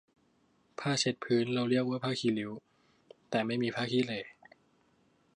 [0.79, 2.51] ผ้าเช็ดพื้นเราเรียกว่าผ้าขี้ริ้ว
[3.29, 4.21] แต่ไม่มีผ้าขี้เหร่